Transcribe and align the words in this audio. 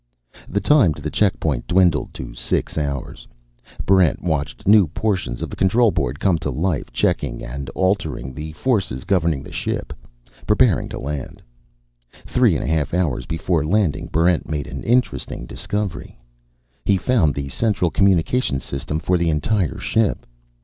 The 0.49 0.59
time 0.59 0.95
to 0.95 1.01
the 1.03 1.11
checkpoint 1.11 1.67
dwindled 1.67 2.11
to 2.15 2.33
six 2.33 2.75
hours. 2.75 3.27
Barrent 3.85 4.23
watched 4.23 4.67
new 4.67 4.87
portions 4.87 5.43
of 5.43 5.51
the 5.51 5.55
control 5.55 5.91
board 5.91 6.19
come 6.19 6.39
to 6.39 6.49
life, 6.49 6.91
checking 6.91 7.45
and 7.45 7.69
altering 7.75 8.33
the 8.33 8.51
forces 8.53 9.03
governing 9.03 9.43
the 9.43 9.51
ship, 9.51 9.93
preparing 10.47 10.89
for 10.89 10.97
a 10.97 11.01
landing. 11.01 11.41
Three 12.25 12.55
and 12.55 12.63
a 12.63 12.67
half 12.73 12.95
hours 12.95 13.27
before 13.27 13.63
landing, 13.63 14.07
Barrent 14.07 14.49
made 14.49 14.65
an 14.65 14.81
interesting 14.81 15.45
discovery. 15.45 16.17
He 16.83 16.97
found 16.97 17.35
the 17.35 17.49
central 17.49 17.91
communication 17.91 18.59
system 18.59 18.97
for 18.97 19.19
the 19.19 19.29
entire 19.29 19.77
ship. 19.77 20.25